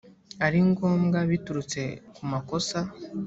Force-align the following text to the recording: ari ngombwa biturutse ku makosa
ari 0.45 0.59
ngombwa 0.69 1.19
biturutse 1.29 1.81
ku 2.15 2.21
makosa 2.31 2.79